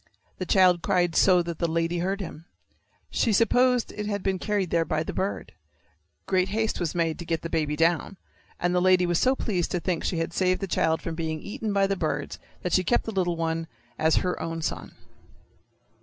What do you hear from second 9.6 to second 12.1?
to think she had saved the child from being eaten by the